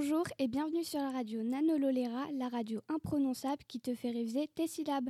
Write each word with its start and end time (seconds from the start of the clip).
Bonjour 0.00 0.22
et 0.38 0.46
bienvenue 0.46 0.84
sur 0.84 1.00
la 1.00 1.10
radio 1.10 1.42
Nano 1.42 1.76
Lolera, 1.76 2.28
la 2.32 2.48
radio 2.48 2.80
imprononçable 2.88 3.64
qui 3.66 3.80
te 3.80 3.96
fait 3.96 4.12
réviser 4.12 4.48
tes 4.54 4.68
syllabes. 4.68 5.08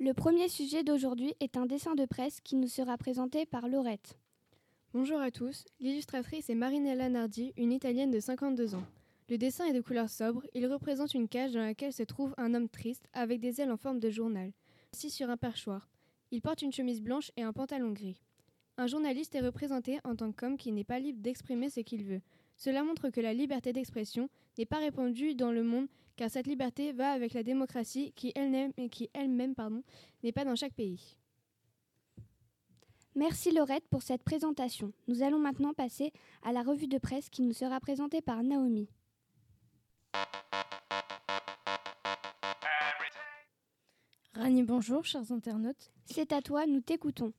Le 0.00 0.12
premier 0.12 0.48
sujet 0.48 0.82
d'aujourd'hui 0.82 1.36
est 1.38 1.56
un 1.56 1.66
dessin 1.66 1.94
de 1.94 2.04
presse 2.04 2.40
qui 2.40 2.56
nous 2.56 2.66
sera 2.66 2.98
présenté 2.98 3.46
par 3.46 3.68
Laurette. 3.68 4.18
Bonjour 4.92 5.20
à 5.20 5.30
tous, 5.30 5.64
l'illustratrice 5.78 6.50
est 6.50 6.56
Marinella 6.56 7.08
Nardi, 7.10 7.52
une 7.56 7.70
Italienne 7.70 8.10
de 8.10 8.18
52 8.18 8.74
ans. 8.74 8.82
Le 9.28 9.38
dessin 9.38 9.66
est 9.66 9.72
de 9.72 9.80
couleur 9.80 10.10
sobre, 10.10 10.42
il 10.54 10.66
représente 10.66 11.14
une 11.14 11.28
cage 11.28 11.52
dans 11.52 11.60
laquelle 11.60 11.92
se 11.92 12.02
trouve 12.02 12.34
un 12.38 12.54
homme 12.54 12.68
triste 12.68 13.08
avec 13.12 13.38
des 13.38 13.60
ailes 13.60 13.70
en 13.70 13.76
forme 13.76 14.00
de 14.00 14.10
journal, 14.10 14.50
assis 14.92 15.10
sur 15.10 15.30
un 15.30 15.36
perchoir. 15.36 15.86
Il 16.30 16.42
porte 16.42 16.62
une 16.62 16.72
chemise 16.72 17.00
blanche 17.00 17.32
et 17.36 17.42
un 17.42 17.52
pantalon 17.52 17.92
gris. 17.92 18.22
Un 18.76 18.86
journaliste 18.86 19.34
est 19.34 19.40
représenté 19.40 19.98
en 20.04 20.16
tant 20.16 20.32
qu'homme 20.32 20.56
qui 20.56 20.72
n'est 20.72 20.84
pas 20.84 20.98
libre 20.98 21.20
d'exprimer 21.20 21.68
ce 21.70 21.80
qu'il 21.80 22.04
veut. 22.04 22.22
Cela 22.56 22.84
montre 22.84 23.10
que 23.10 23.20
la 23.20 23.34
liberté 23.34 23.72
d'expression 23.72 24.30
n'est 24.56 24.66
pas 24.66 24.78
répandue 24.78 25.34
dans 25.34 25.52
le 25.52 25.62
monde, 25.62 25.88
car 26.16 26.30
cette 26.30 26.46
liberté 26.46 26.92
va 26.92 27.12
avec 27.12 27.32
la 27.32 27.42
démocratie 27.42 28.12
qui 28.12 28.32
elle-même 28.34 28.72
n'est 30.22 30.32
pas 30.32 30.44
dans 30.44 30.56
chaque 30.56 30.74
pays. 30.74 31.16
Merci 33.16 33.50
Laurette 33.50 33.88
pour 33.90 34.02
cette 34.02 34.22
présentation. 34.22 34.92
Nous 35.08 35.22
allons 35.22 35.40
maintenant 35.40 35.74
passer 35.74 36.12
à 36.42 36.52
la 36.52 36.62
revue 36.62 36.86
de 36.86 36.98
presse 36.98 37.28
qui 37.28 37.42
nous 37.42 37.52
sera 37.52 37.80
présentée 37.80 38.20
par 38.20 38.42
Naomi. 38.42 38.88
Rani, 44.40 44.62
bonjour, 44.62 45.04
chers 45.04 45.32
internautes. 45.32 45.92
C'est 46.06 46.32
à 46.32 46.40
toi, 46.40 46.64
nous 46.66 46.80
t'écoutons. 46.80 47.34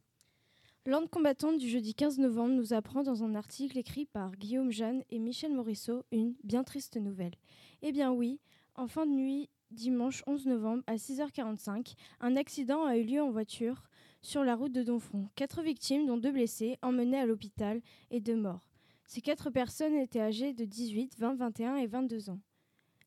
L'ordre 0.86 1.10
combattante 1.10 1.58
du 1.58 1.68
jeudi 1.68 1.96
15 1.96 2.20
novembre 2.20 2.54
nous 2.54 2.74
apprend 2.74 3.02
dans 3.02 3.24
un 3.24 3.34
article 3.34 3.80
écrit 3.80 4.06
par 4.06 4.36
Guillaume 4.36 4.70
Jeanne 4.70 5.02
et 5.10 5.18
Michel 5.18 5.52
Morisseau 5.52 6.04
une 6.12 6.36
bien 6.44 6.64
triste 6.64 6.98
nouvelle. 6.98 7.34
Eh 7.82 7.92
bien 7.92 8.12
oui, 8.12 8.40
en 8.76 8.88
fin 8.88 9.08
de 9.08 9.14
nuit, 9.14 9.50
dimanche 9.72 10.22
11 10.28 10.46
novembre 10.46 10.84
à 10.86 10.98
6h45, 10.98 11.96
un 12.20 12.36
accident 12.36 12.86
a 12.86 12.98
eu 12.98 13.04
lieu 13.04 13.24
en 13.24 13.32
voiture 13.32 13.82
sur 14.22 14.44
la 14.44 14.56
route 14.56 14.72
de 14.72 14.84
Donfront. 14.84 15.28
Quatre 15.34 15.64
victimes, 15.64 16.06
dont 16.06 16.18
deux 16.18 16.32
blessés, 16.32 16.78
emmenés 16.84 17.18
à 17.18 17.26
l'hôpital 17.26 17.82
et 18.12 18.22
deux 18.22 18.38
morts. 18.38 18.68
Ces 19.08 19.22
quatre 19.22 19.50
personnes 19.50 19.96
étaient 19.96 20.22
âgées 20.22 20.54
de 20.54 20.66
18, 20.66 21.18
20, 21.18 21.34
21 21.34 21.78
et 21.78 21.88
22 21.88 22.30
ans. 22.30 22.40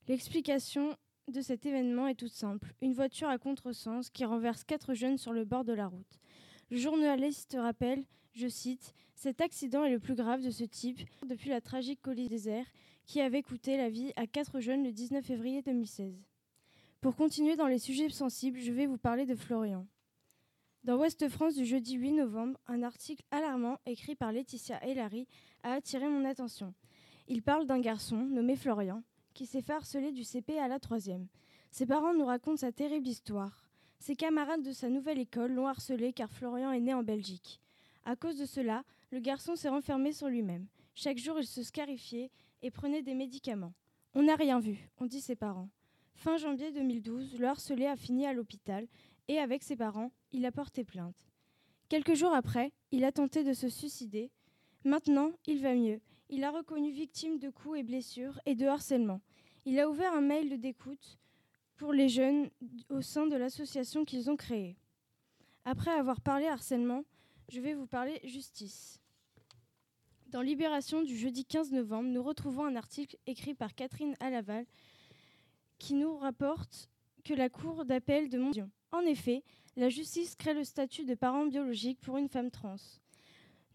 L'explication 0.09 0.97
de 1.29 1.41
cet 1.41 1.67
événement 1.67 2.07
est 2.07 2.15
toute 2.15 2.33
simple. 2.33 2.75
Une 2.81 2.93
voiture 2.93 3.29
à 3.29 3.39
contresens 3.39 4.11
qui 4.11 4.25
renverse 4.25 4.65
quatre 4.65 4.95
jeunes 4.95 5.19
sur 5.19 5.33
le 5.33 5.45
bord 5.45 5.65
de 5.65 5.73
la 5.73 5.87
route. 5.87 6.21
Le 6.71 6.77
journaliste 6.77 7.57
rappelle, 7.59 8.05
je 8.33 8.49
cite, 8.49 8.95
Cet 9.15 9.41
accident 9.41 9.85
est 9.85 9.91
le 9.91 10.01
plus 10.01 10.15
grave 10.15 10.43
de 10.43 10.51
ce 10.51 10.65
type 10.65 11.01
depuis 11.27 11.51
la 11.51 11.61
tragique 11.61 12.03
colis 12.03 12.29
désert 12.29 12.67
qui 13.07 13.21
avait 13.21 13.43
coûté 13.43 13.77
la 13.77 13.91
vie 13.91 14.13
à 14.17 14.27
quatre 14.27 14.61
jeunes 14.61 14.85
le 14.85 14.93
19 14.93 15.25
février 15.25 15.63
2016. 15.63 16.15
Pour 17.01 17.17
continuer 17.17 17.57
dans 17.57 17.67
les 17.67 17.79
sujets 17.79 18.09
sensibles, 18.09 18.59
je 18.59 18.73
vais 18.73 18.87
vous 18.87 18.99
parler 18.99 19.27
de 19.27 19.35
Florian. 19.35 19.87
Dans 20.85 20.99
Ouest 20.99 21.29
France 21.29 21.55
du 21.55 21.65
jeudi 21.65 21.95
8 21.95 22.13
novembre, 22.13 22.59
un 22.67 22.83
article 22.83 23.23
alarmant 23.31 23.79
écrit 23.87 24.15
par 24.15 24.33
Laetitia 24.33 24.81
Larry 24.95 25.27
a 25.63 25.73
attiré 25.73 26.09
mon 26.09 26.25
attention. 26.25 26.75
Il 27.27 27.43
parle 27.43 27.67
d'un 27.67 27.81
garçon 27.81 28.17
nommé 28.17 28.57
Florian 28.57 29.03
qui 29.35 29.47
s'est 29.47 29.61
fait 29.61 29.75
harceler 29.75 30.13
du 30.13 30.25
CP 30.25 30.59
à 30.59 30.69
la 30.69 30.79
troisième. 30.79 31.27
Ses 31.71 31.87
parents 31.87 32.15
nous 32.15 32.25
racontent 32.25 32.57
sa 32.57 32.73
terrible 32.73 33.09
histoire. 33.09 33.69
Ses 33.99 34.17
camarades 34.17 34.63
de 34.63 34.73
sa 34.73 34.89
nouvelle 34.89 35.19
école 35.19 35.53
l'ont 35.53 35.67
harcelé 35.67 36.13
car 36.13 36.31
Florian 36.31 36.71
est 36.71 36.81
né 36.81 36.95
en 36.95 37.03
Belgique. 37.03 37.61
À 38.05 38.17
cause 38.17 38.39
de 38.39 38.47
cela, 38.47 38.85
le 39.11 39.19
garçon 39.19 39.57
s'est 39.57 39.69
renfermé 39.69 40.13
sur 40.13 40.29
lui-même. 40.29 40.67
Chaque 40.95 41.19
jour, 41.19 41.39
il 41.39 41.47
se 41.47 41.63
scarifiait 41.63 42.31
et 42.63 42.71
prenait 42.71 43.03
des 43.03 43.15
médicaments. 43.15 43.75
On 44.15 44.23
n'a 44.23 44.37
rien 44.37 44.61
vu, 44.61 44.89
ont 45.01 45.07
dit 45.07 45.21
ses 45.21 45.37
parents. 45.37 45.69
Fin 46.15 46.37
janvier 46.37 46.71
2012, 46.71 47.39
le 47.39 47.47
harcelé 47.47 47.87
a 47.87 47.97
fini 47.97 48.27
à 48.27 48.33
l'hôpital 48.33 48.87
et, 49.27 49.39
avec 49.39 49.63
ses 49.63 49.77
parents, 49.77 50.13
il 50.33 50.47
a 50.47 50.53
porté 50.53 50.85
plainte. 50.85 51.29
Quelques 51.89 52.15
jours 52.15 52.33
après, 52.33 52.73
il 52.93 53.05
a 53.05 53.13
tenté 53.13 53.43
de 53.43 53.53
se 53.53 53.69
suicider. 53.69 54.31
Maintenant, 54.85 55.33
il 55.47 55.61
va 55.61 55.75
mieux 55.75 56.01
il 56.29 56.45
a 56.45 56.51
reconnu 56.51 56.91
victime 56.91 57.39
de 57.39 57.51
coups 57.51 57.79
et 57.79 57.83
blessures 57.83 58.41
et 58.47 58.55
de 58.55 58.67
harcèlement. 58.67 59.21
Il 59.65 59.79
a 59.79 59.89
ouvert 59.89 60.13
un 60.13 60.21
mail 60.21 60.61
d'écoute 60.61 61.19
pour 61.77 61.93
les 61.93 62.09
jeunes 62.09 62.51
au 62.89 63.01
sein 63.03 63.27
de 63.27 63.37
l'association 63.37 64.05
qu'ils 64.05 64.31
ont 64.31 64.37
créée. 64.37 64.77
Après 65.65 65.91
avoir 65.91 66.21
parlé 66.21 66.47
harcèlement, 66.47 67.05
je 67.49 67.61
vais 67.61 67.75
vous 67.75 67.87
parler 67.87 68.21
justice. 68.25 69.01
Dans 70.29 70.43
Libération 70.43 71.03
du 71.03 71.17
jeudi 71.17 71.45
15 71.45 71.73
novembre, 71.73 72.09
nous 72.09 72.23
retrouvons 72.23 72.65
un 72.65 72.77
article 72.77 73.17
écrit 73.27 73.55
par 73.55 73.75
Catherine 73.75 74.17
Alaval 74.21 74.67
qui 75.79 75.95
nous 75.95 76.17
rapporte 76.17 76.89
que 77.25 77.35
la 77.35 77.49
Cour 77.49 77.85
d'appel 77.85 78.29
de 78.29 78.39
Mondion. 78.39 78.71
En 78.93 79.01
effet, 79.01 79.43
la 79.77 79.89
justice 79.89 80.35
crée 80.35 80.55
le 80.55 80.65
statut 80.65 81.05
de 81.05 81.15
parent 81.15 81.47
biologique 81.47 82.01
pour 82.01 82.17
une 82.17 82.29
femme 82.29 82.51
trans. 82.51 82.77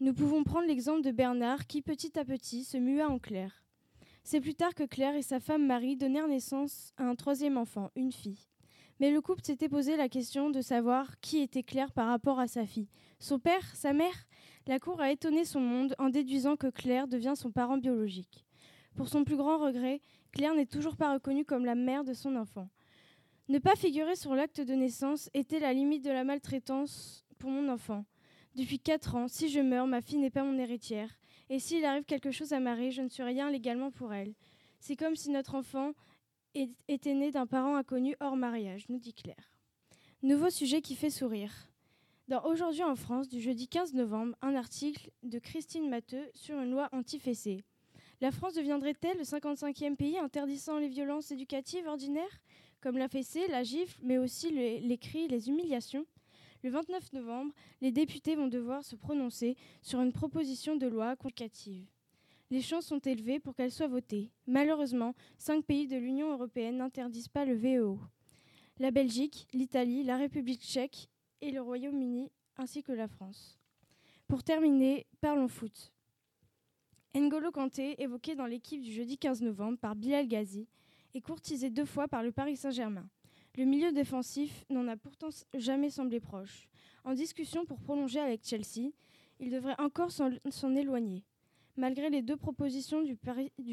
Nous 0.02 0.14
pouvons 0.14 0.44
prendre 0.44 0.66
l'exemple 0.66 1.02
de 1.02 1.10
Bernard 1.10 1.66
qui, 1.66 1.82
petit 1.82 2.18
à 2.18 2.24
petit, 2.24 2.64
se 2.64 2.78
mua 2.78 3.06
en 3.06 3.18
Claire. 3.18 3.62
C'est 4.24 4.40
plus 4.40 4.54
tard 4.54 4.74
que 4.74 4.84
Claire 4.84 5.14
et 5.14 5.20
sa 5.20 5.40
femme 5.40 5.66
Marie 5.66 5.94
donnèrent 5.94 6.26
naissance 6.26 6.94
à 6.96 7.04
un 7.04 7.14
troisième 7.14 7.58
enfant, 7.58 7.90
une 7.96 8.10
fille. 8.10 8.48
Mais 8.98 9.10
le 9.10 9.20
couple 9.20 9.44
s'était 9.44 9.68
posé 9.68 9.98
la 9.98 10.08
question 10.08 10.48
de 10.48 10.62
savoir 10.62 11.20
qui 11.20 11.40
était 11.40 11.62
Claire 11.62 11.92
par 11.92 12.06
rapport 12.06 12.40
à 12.40 12.48
sa 12.48 12.64
fille. 12.64 12.88
Son 13.18 13.38
père 13.38 13.76
Sa 13.76 13.92
mère 13.92 14.26
La 14.66 14.78
cour 14.78 15.02
a 15.02 15.10
étonné 15.10 15.44
son 15.44 15.60
monde 15.60 15.94
en 15.98 16.08
déduisant 16.08 16.56
que 16.56 16.68
Claire 16.68 17.06
devient 17.06 17.34
son 17.36 17.50
parent 17.50 17.76
biologique. 17.76 18.46
Pour 18.96 19.10
son 19.10 19.24
plus 19.24 19.36
grand 19.36 19.58
regret, 19.58 20.00
Claire 20.32 20.54
n'est 20.54 20.64
toujours 20.64 20.96
pas 20.96 21.12
reconnue 21.12 21.44
comme 21.44 21.66
la 21.66 21.74
mère 21.74 22.04
de 22.04 22.14
son 22.14 22.36
enfant. 22.36 22.70
Ne 23.50 23.58
pas 23.58 23.76
figurer 23.76 24.16
sur 24.16 24.34
l'acte 24.34 24.62
de 24.62 24.72
naissance 24.72 25.28
était 25.34 25.60
la 25.60 25.74
limite 25.74 26.04
de 26.04 26.10
la 26.10 26.24
maltraitance 26.24 27.26
pour 27.38 27.50
mon 27.50 27.68
enfant. 27.68 28.06
Depuis 28.56 28.80
quatre 28.80 29.14
ans, 29.14 29.28
si 29.28 29.48
je 29.48 29.60
meurs, 29.60 29.86
ma 29.86 30.00
fille 30.00 30.18
n'est 30.18 30.30
pas 30.30 30.42
mon 30.42 30.58
héritière. 30.58 31.08
Et 31.50 31.60
s'il 31.60 31.84
arrive 31.84 32.04
quelque 32.04 32.32
chose 32.32 32.52
à 32.52 32.60
Marie, 32.60 32.90
je 32.90 33.02
ne 33.02 33.08
suis 33.08 33.22
rien 33.22 33.50
légalement 33.50 33.90
pour 33.90 34.12
elle. 34.12 34.34
C'est 34.80 34.96
comme 34.96 35.14
si 35.14 35.30
notre 35.30 35.54
enfant 35.54 35.92
était 36.88 37.14
né 37.14 37.30
d'un 37.30 37.46
parent 37.46 37.76
inconnu 37.76 38.16
hors 38.18 38.36
mariage, 38.36 38.88
nous 38.88 38.98
dit 38.98 39.14
Claire. 39.14 39.56
Nouveau 40.22 40.50
sujet 40.50 40.82
qui 40.82 40.96
fait 40.96 41.10
sourire. 41.10 41.52
Dans 42.26 42.44
Aujourd'hui 42.44 42.82
en 42.82 42.96
France, 42.96 43.28
du 43.28 43.40
jeudi 43.40 43.68
15 43.68 43.94
novembre, 43.94 44.36
un 44.42 44.54
article 44.54 45.10
de 45.22 45.38
Christine 45.38 45.88
Matteux 45.88 46.28
sur 46.34 46.60
une 46.60 46.70
loi 46.70 46.88
anti-fessée. 46.92 47.64
La 48.20 48.32
France 48.32 48.54
deviendrait-elle 48.54 49.16
le 49.16 49.24
55e 49.24 49.96
pays 49.96 50.18
interdisant 50.18 50.78
les 50.78 50.88
violences 50.88 51.30
éducatives 51.30 51.86
ordinaires, 51.86 52.40
comme 52.80 52.98
la 52.98 53.08
fessée, 53.08 53.46
la 53.48 53.62
gifle, 53.62 53.98
mais 54.02 54.18
aussi 54.18 54.50
les 54.50 54.98
cris, 54.98 55.28
les 55.28 55.48
humiliations 55.48 56.06
le 56.62 56.70
29 56.70 57.12
novembre, 57.12 57.54
les 57.80 57.92
députés 57.92 58.36
vont 58.36 58.48
devoir 58.48 58.84
se 58.84 58.96
prononcer 58.96 59.56
sur 59.82 60.00
une 60.00 60.12
proposition 60.12 60.76
de 60.76 60.86
loi 60.86 61.16
complicative. 61.16 61.86
Les 62.50 62.62
chances 62.62 62.86
sont 62.86 62.98
élevées 62.98 63.38
pour 63.38 63.54
qu'elle 63.54 63.70
soit 63.70 63.86
votée. 63.86 64.30
Malheureusement, 64.46 65.14
cinq 65.38 65.64
pays 65.64 65.86
de 65.86 65.96
l'Union 65.96 66.32
européenne 66.32 66.78
n'interdisent 66.78 67.28
pas 67.28 67.44
le 67.44 67.54
VEO. 67.54 67.98
La 68.78 68.90
Belgique, 68.90 69.46
l'Italie, 69.52 70.02
la 70.02 70.16
République 70.16 70.62
tchèque 70.62 71.08
et 71.40 71.50
le 71.52 71.60
Royaume-Uni, 71.60 72.30
ainsi 72.56 72.82
que 72.82 72.92
la 72.92 73.08
France. 73.08 73.58
Pour 74.26 74.42
terminer, 74.42 75.06
parlons 75.20 75.48
foot. 75.48 75.92
N'Golo 77.14 77.50
Kanté, 77.50 78.02
évoqué 78.02 78.34
dans 78.34 78.46
l'équipe 78.46 78.80
du 78.80 78.92
jeudi 78.92 79.18
15 79.18 79.42
novembre 79.42 79.78
par 79.78 79.94
Bilal 79.96 80.28
Ghazi, 80.28 80.68
est 81.14 81.20
courtisé 81.20 81.70
deux 81.70 81.84
fois 81.84 82.08
par 82.08 82.22
le 82.22 82.32
Paris 82.32 82.56
Saint-Germain. 82.56 83.08
Le 83.56 83.64
milieu 83.64 83.90
défensif 83.92 84.64
n'en 84.70 84.86
a 84.86 84.96
pourtant 84.96 85.30
jamais 85.54 85.90
semblé 85.90 86.20
proche. 86.20 86.68
En 87.04 87.14
discussion 87.14 87.64
pour 87.64 87.80
prolonger 87.80 88.20
avec 88.20 88.44
Chelsea, 88.44 88.92
il 89.40 89.50
devrait 89.50 89.78
encore 89.78 90.12
s'en 90.12 90.74
éloigner. 90.76 91.24
Malgré 91.76 92.10
les 92.10 92.22
deux 92.22 92.36
propositions 92.36 93.02
du, 93.02 93.16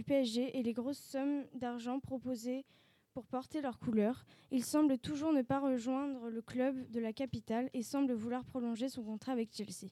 PSG 0.04 0.58
et 0.58 0.64
les 0.64 0.74
grosses 0.74 0.98
sommes 1.00 1.46
d'argent 1.54 2.00
proposées 2.00 2.66
pour 3.14 3.26
porter 3.26 3.62
leurs 3.62 3.80
couleurs, 3.80 4.26
il 4.52 4.64
semble 4.64 4.98
toujours 4.98 5.34
ne 5.34 5.42
pas 5.42 5.60
rejoindre 5.60 6.30
le 6.30 6.42
club 6.42 6.90
de 6.90 7.00
la 7.00 7.14
capitale 7.14 7.70
et 7.74 7.84
semble 7.84 8.14
vouloir 8.14 8.46
prolonger 8.46 8.90
son 8.90 9.04
contrat 9.04 9.34
avec 9.34 9.54
Chelsea. 9.54 9.92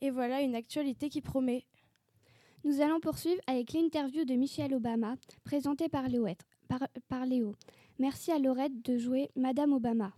Et 0.00 0.10
voilà 0.10 0.40
une 0.40 0.54
actualité 0.54 1.08
qui 1.08 1.20
promet. 1.20 1.66
Nous 2.64 2.80
allons 2.80 3.00
poursuivre 3.00 3.40
avec 3.46 3.72
l'interview 3.72 4.24
de 4.24 4.34
Michelle 4.34 4.74
Obama, 4.74 5.16
présentée. 5.44 5.88
Par 5.88 6.06
Léo. 7.26 7.54
Merci 8.00 8.30
à 8.30 8.38
Laurette 8.38 8.84
de 8.84 8.96
jouer 8.96 9.28
Madame 9.34 9.72
Obama. 9.72 10.12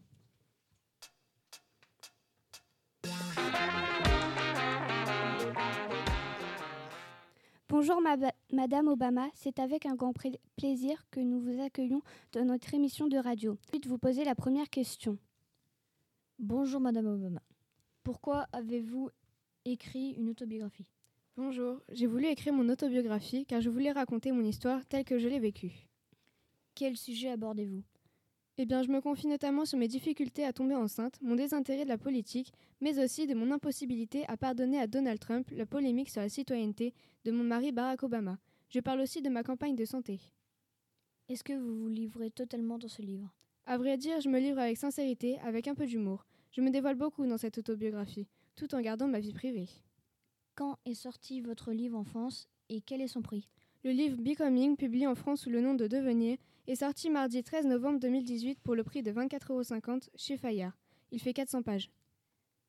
Bonjour 7.71 8.03
Madame 8.53 8.89
Obama, 8.89 9.29
c'est 9.33 9.59
avec 9.59 9.87
un 9.87 9.95
grand 9.95 10.13
plaisir 10.57 11.03
que 11.11 11.21
nous 11.21 11.41
vous 11.41 11.63
accueillons 11.63 12.03
dans 12.33 12.45
notre 12.45 12.75
émission 12.75 13.09
de 13.09 13.17
radio. 13.17 13.57
Je 13.73 13.79
vais 13.79 13.89
vous 13.89 13.97
poser 13.97 14.25
la 14.25 14.35
première 14.35 14.69
question. 14.69 15.17
Bonjour 16.39 16.81
Madame 16.81 17.07
Obama. 17.07 17.41
Pourquoi 18.05 18.47
avez-vous 18.53 19.09
écrit 19.65 20.11
une 20.19 20.29
autobiographie? 20.29 20.91
Bonjour, 21.37 21.81
j'ai 21.91 22.07
voulu 22.07 22.27
écrire 22.27 22.53
mon 22.53 22.69
autobiographie 22.69 23.47
car 23.47 23.63
je 23.63 23.71
voulais 23.71 23.93
raconter 23.93 24.33
mon 24.33 24.45
histoire 24.45 24.85
telle 24.85 25.05
que 25.05 25.19
je 25.19 25.29
l'ai 25.29 25.39
vécue. 25.39 25.90
Quel 26.81 26.97
sujet 26.97 27.29
abordez-vous? 27.29 27.83
Eh 28.57 28.65
bien, 28.65 28.83
je 28.83 28.89
me 28.89 29.03
confie 29.03 29.27
notamment 29.27 29.67
sur 29.67 29.77
mes 29.77 29.87
difficultés 29.87 30.47
à 30.47 30.55
tomber 30.55 30.75
enceinte, 30.75 31.21
mon 31.21 31.35
désintérêt 31.35 31.85
de 31.85 31.91
la 31.91 31.99
politique, 31.99 32.55
mais 32.81 32.99
aussi 33.05 33.27
de 33.27 33.35
mon 33.35 33.51
impossibilité 33.53 34.25
à 34.29 34.39
pardonner 34.39 34.81
à 34.81 34.87
Donald 34.87 35.21
Trump 35.21 35.47
la 35.51 35.67
polémique 35.67 36.09
sur 36.09 36.23
la 36.23 36.31
citoyenneté 36.31 36.95
de 37.27 37.33
mon 37.33 37.45
mari 37.45 37.71
Barack 37.71 38.03
Obama. 38.03 38.39
Je 38.71 38.81
parle 38.81 39.01
aussi 39.01 39.21
de 39.21 39.29
ma 39.29 39.43
campagne 39.43 39.77
de 39.77 39.85
santé. 39.85 40.21
Est-ce 41.29 41.45
que 41.45 41.53
vous 41.53 41.83
vous 41.83 41.91
livrez 41.91 42.31
totalement 42.31 42.79
dans 42.79 42.89
ce 42.89 43.03
livre? 43.03 43.31
À 43.67 43.77
vrai 43.77 43.99
dire, 43.99 44.23
je 44.23 44.31
me 44.31 44.41
livre 44.41 44.61
avec 44.61 44.79
sincérité, 44.79 45.39
avec 45.41 45.69
un 45.69 45.75
peu 45.75 45.85
d'humour. 45.85 46.25
Je 46.51 46.63
me 46.63 46.71
dévoile 46.71 46.97
beaucoup 46.97 47.27
dans 47.27 47.37
cette 47.37 47.59
autobiographie, 47.59 48.27
tout 48.57 48.75
en 48.75 48.81
gardant 48.81 49.07
ma 49.07 49.21
vie 49.21 49.35
privée. 49.35 49.69
Quand 50.55 50.79
est 50.87 50.95
sorti 50.95 51.43
votre 51.43 51.73
livre 51.73 51.99
en 51.99 52.05
France 52.05 52.49
et 52.71 52.81
quel 52.81 53.03
est 53.03 53.07
son 53.07 53.21
prix? 53.21 53.51
Le 53.83 53.93
livre 53.93 54.19
Becoming, 54.19 54.77
publié 54.77 55.07
en 55.07 55.15
France 55.15 55.41
sous 55.41 55.49
le 55.49 55.63
nom 55.63 55.73
de 55.73 55.87
Devenir, 55.87 56.37
est 56.67 56.75
sorti 56.75 57.09
mardi 57.09 57.43
13 57.43 57.65
novembre 57.65 57.99
2018 57.99 58.61
pour 58.63 58.75
le 58.75 58.85
prix 58.85 59.03
de 59.03 59.11
24,50 59.11 59.51
euros 59.51 60.01
chez 60.17 60.37
Fayard. 60.37 60.77
Il 61.13 61.19
fait 61.19 61.33
400 61.33 61.63
pages. 61.63 61.91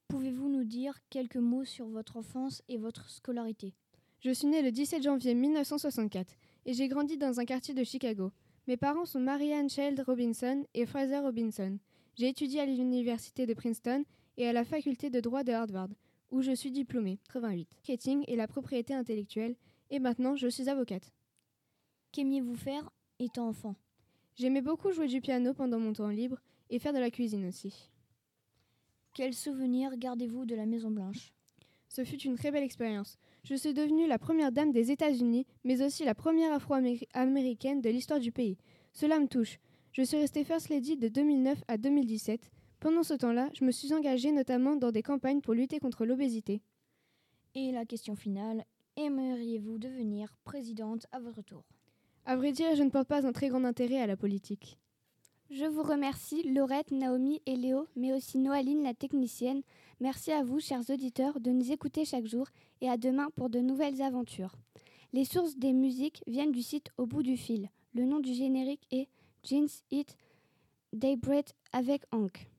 Pouvez-vous 0.07 0.47
nous 0.47 0.63
dire 0.63 0.97
quelques 1.09 1.35
mots 1.35 1.65
sur 1.65 1.85
votre 1.87 2.15
enfance 2.15 2.63
et 2.69 2.77
votre 2.77 3.09
scolarité? 3.09 3.73
Je 4.21 4.31
suis 4.31 4.47
née 4.47 4.61
le 4.61 4.71
17 4.71 5.03
janvier 5.03 5.33
1964 5.33 6.33
et 6.65 6.73
j'ai 6.73 6.87
grandi 6.87 7.17
dans 7.17 7.41
un 7.41 7.45
quartier 7.45 7.73
de 7.73 7.83
Chicago. 7.83 8.31
Mes 8.67 8.77
parents 8.77 9.05
sont 9.05 9.19
Marianne 9.19 9.69
Child 9.69 10.01
Robinson 10.07 10.63
et 10.73 10.85
Fraser 10.85 11.19
Robinson. 11.19 11.77
J'ai 12.15 12.29
étudié 12.29 12.61
à 12.61 12.65
l'université 12.65 13.45
de 13.45 13.53
Princeton 13.53 14.05
et 14.37 14.47
à 14.47 14.53
la 14.53 14.63
faculté 14.63 15.09
de 15.09 15.19
droit 15.19 15.43
de 15.43 15.51
Harvard, 15.51 15.89
où 16.29 16.41
je 16.41 16.53
suis 16.53 16.71
diplômée, 16.71 17.19
88, 17.33 17.67
marketing 17.73 18.23
et 18.27 18.37
la 18.37 18.47
propriété 18.47 18.93
intellectuelle, 18.93 19.57
et 19.91 19.99
maintenant 19.99 20.35
je 20.35 20.47
suis 20.47 20.69
avocate. 20.69 21.13
Qu'aimiez-vous 22.11 22.55
faire 22.55 22.89
étant 23.19 23.47
enfant? 23.47 23.75
J'aimais 24.35 24.61
beaucoup 24.61 24.91
jouer 24.91 25.07
du 25.07 25.21
piano 25.21 25.53
pendant 25.53 25.77
mon 25.77 25.93
temps 25.93 26.07
libre 26.07 26.39
et 26.69 26.79
faire 26.79 26.93
de 26.93 26.99
la 26.99 27.11
cuisine 27.11 27.45
aussi. 27.45 27.91
Quels 29.13 29.35
souvenirs 29.35 29.97
gardez-vous 29.97 30.45
de 30.45 30.55
la 30.55 30.65
Maison 30.65 30.89
Blanche? 30.89 31.33
Ce 31.89 32.05
fut 32.05 32.21
une 32.21 32.37
très 32.37 32.51
belle 32.51 32.63
expérience. 32.63 33.19
Je 33.43 33.55
suis 33.55 33.73
devenue 33.73 34.07
la 34.07 34.17
première 34.17 34.53
dame 34.53 34.71
des 34.71 34.91
États-Unis, 34.91 35.45
mais 35.65 35.83
aussi 35.83 36.05
la 36.05 36.15
première 36.15 36.53
afro-américaine 36.53 37.81
de 37.81 37.89
l'histoire 37.89 38.21
du 38.21 38.31
pays. 38.31 38.57
Cela 38.93 39.19
me 39.19 39.27
touche. 39.27 39.59
Je 39.91 40.01
suis 40.03 40.15
restée 40.15 40.45
First 40.45 40.69
Lady 40.69 40.95
de 40.95 41.09
2009 41.09 41.61
à 41.67 41.77
2017. 41.77 42.49
Pendant 42.79 43.03
ce 43.03 43.13
temps-là, 43.13 43.49
je 43.53 43.65
me 43.65 43.71
suis 43.71 43.93
engagée 43.93 44.31
notamment 44.31 44.77
dans 44.77 44.91
des 44.91 45.03
campagnes 45.03 45.41
pour 45.41 45.53
lutter 45.53 45.79
contre 45.79 46.05
l'obésité. 46.05 46.61
Et 47.55 47.73
la 47.73 47.85
question 47.85 48.15
finale, 48.15 48.63
aimeriez-vous 48.97 49.77
devenir 49.77 50.35
présidente 50.43 51.07
à 51.11 51.19
votre 51.19 51.41
tour? 51.41 51.63
À 52.25 52.35
vrai 52.35 52.51
dire, 52.51 52.75
je 52.75 52.83
ne 52.83 52.89
porte 52.89 53.07
pas 53.07 53.25
un 53.25 53.31
très 53.31 53.49
grand 53.49 53.63
intérêt 53.63 53.99
à 53.99 54.07
la 54.07 54.15
politique. 54.15 54.77
Je 55.49 55.65
vous 55.65 55.83
remercie, 55.83 56.43
Laurette, 56.43 56.91
Naomi 56.91 57.41
et 57.45 57.55
Léo, 57.55 57.87
mais 57.95 58.13
aussi 58.13 58.37
Noaline, 58.37 58.83
la 58.83 58.93
technicienne. 58.93 59.63
Merci 59.99 60.31
à 60.31 60.43
vous, 60.43 60.59
chers 60.59 60.89
auditeurs, 60.89 61.39
de 61.39 61.51
nous 61.51 61.71
écouter 61.71 62.05
chaque 62.05 62.25
jour 62.25 62.47
et 62.79 62.89
à 62.89 62.97
demain 62.97 63.29
pour 63.35 63.49
de 63.49 63.59
nouvelles 63.59 64.01
aventures. 64.01 64.55
Les 65.13 65.25
sources 65.25 65.57
des 65.57 65.73
musiques 65.73 66.23
viennent 66.25 66.53
du 66.53 66.61
site 66.61 66.89
Au 66.97 67.05
bout 67.05 67.23
du 67.23 67.35
fil. 67.35 67.69
Le 67.93 68.05
nom 68.05 68.19
du 68.19 68.33
générique 68.33 68.87
est 68.91 69.09
Jeans 69.43 69.67
Eat 69.91 70.15
Daybread 70.93 71.49
avec 71.73 72.03
Hank. 72.11 72.50